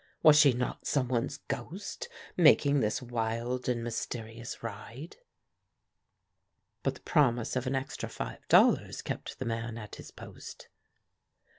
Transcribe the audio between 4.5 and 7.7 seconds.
ride? But the promise of